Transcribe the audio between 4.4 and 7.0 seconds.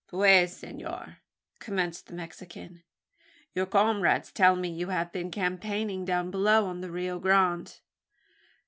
me, you have been campaigning down below on the